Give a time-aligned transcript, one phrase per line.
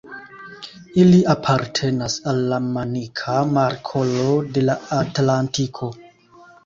[1.01, 4.27] Ili apartenas al la Manika Markolo
[4.57, 5.91] de la Atlantiko.